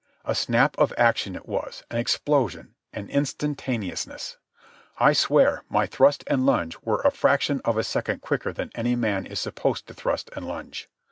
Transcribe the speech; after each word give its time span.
A 0.25 0.33
snap 0.33 0.75
of 0.79 0.95
action 0.97 1.35
it 1.35 1.47
was, 1.47 1.83
an 1.91 1.99
explosion, 1.99 2.73
an 2.91 3.07
instantaneousness. 3.07 4.37
I 4.97 5.13
swear 5.13 5.63
my 5.69 5.85
thrust 5.85 6.23
and 6.25 6.43
lunge 6.43 6.75
were 6.81 7.01
a 7.01 7.11
fraction 7.11 7.61
of 7.63 7.77
a 7.77 7.83
second 7.83 8.19
quicker 8.23 8.51
than 8.51 8.71
any 8.73 8.95
man 8.95 9.27
is 9.27 9.39
supposed 9.39 9.85
to 9.85 9.93
thrust 9.93 10.31
and 10.35 10.47
lunge. 10.47 10.89